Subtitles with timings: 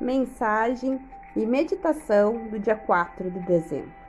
[0.00, 0.98] mensagem
[1.36, 4.00] e meditação do dia 4 de dezembro.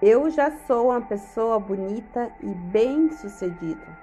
[0.00, 3.98] Eu já sou uma pessoa bonita e bem-sucedida.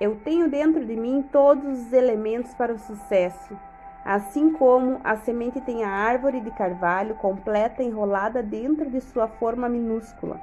[0.00, 3.56] Eu tenho dentro de mim todos os elementos para o sucesso,
[4.04, 9.68] assim como a semente tem a árvore de carvalho completa enrolada dentro de sua forma
[9.68, 10.40] minúscula.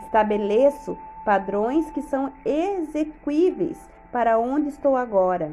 [0.00, 3.78] Estabeleço padrões que são exequíveis
[4.12, 5.52] para onde estou agora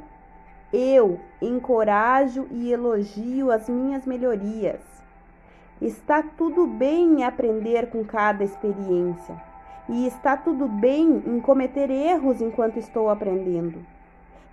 [0.76, 4.82] eu encorajo e elogio as minhas melhorias.
[5.82, 9.35] Está tudo bem em aprender com cada experiência,
[9.88, 13.85] e está tudo bem em cometer erros enquanto estou aprendendo.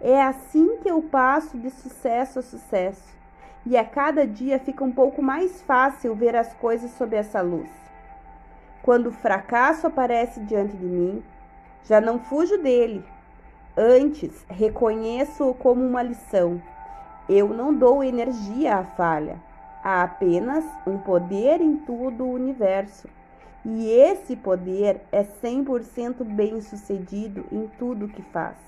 [0.00, 3.16] É assim que eu passo de sucesso a sucesso,
[3.64, 7.70] e a cada dia fica um pouco mais fácil ver as coisas sob essa luz.
[8.82, 11.22] Quando o fracasso aparece diante de mim,
[11.84, 13.04] já não fujo dele,
[13.76, 16.60] Antes, reconheço-o como uma lição.
[17.26, 19.40] Eu não dou energia à falha.
[19.82, 23.08] Há apenas um poder em todo o universo.
[23.64, 28.58] E esse poder é 100% bem-sucedido em tudo que faz.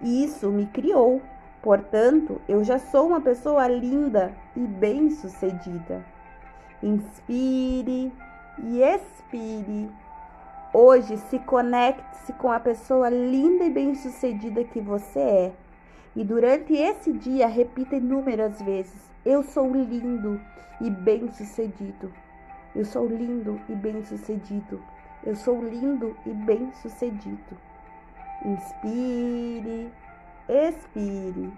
[0.00, 1.20] Isso me criou.
[1.60, 6.04] Portanto, eu já sou uma pessoa linda e bem-sucedida.
[6.80, 8.12] Inspire
[8.62, 9.90] e expire
[10.74, 15.52] Hoje, se conecte-se com a pessoa linda e bem-sucedida que você é.
[16.16, 20.40] E durante esse dia, repita inúmeras vezes: Eu sou lindo
[20.80, 22.10] e bem-sucedido.
[22.74, 24.82] Eu sou lindo e bem-sucedido.
[25.22, 27.58] Eu sou lindo e bem-sucedido.
[28.42, 29.92] Inspire,
[30.48, 31.52] expire.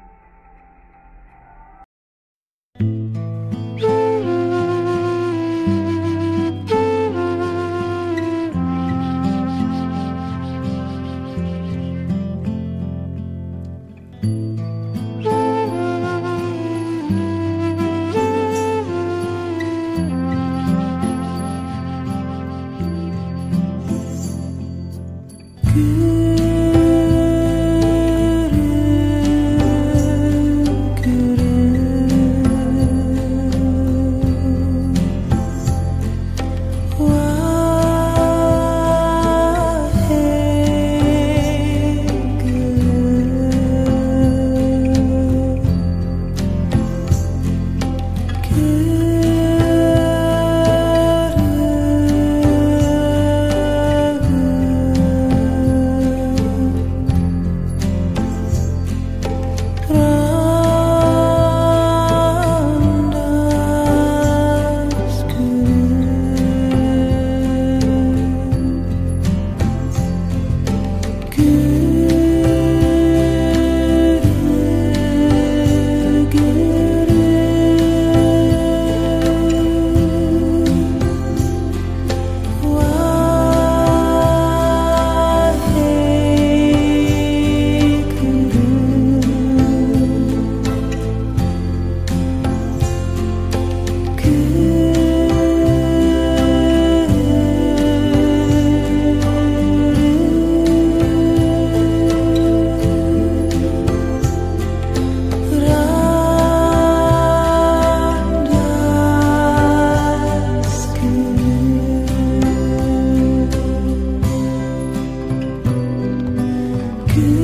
[117.17, 117.44] you.